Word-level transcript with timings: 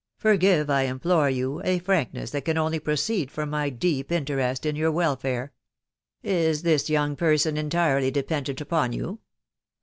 Forgive, 0.17 0.67
I 0.67 0.85
implore 0.87 1.29
you, 1.29 1.61
a 1.63 1.77
frankness 1.77 2.31
that 2.31 2.43
can 2.43 2.57
only 2.57 2.79
proceed 2.79 3.29
from 3.29 3.51
my 3.51 3.69
deep 3.69 4.11
interest 4.11 4.65
in 4.65 4.75
your 4.75 4.91
welfare..... 4.91 5.53
Is 6.23 6.63
this 6.63 6.89
young 6.89 7.15
person 7.15 7.55
entirely 7.55 8.09
dependent 8.09 8.61
upon 8.61 8.93
you 8.93 9.19